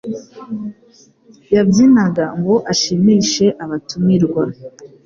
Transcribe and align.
yabyinaga 1.55 2.25
ngo 2.39 2.55
ashimishe 2.71 3.45
abatumirwa. 3.63 4.43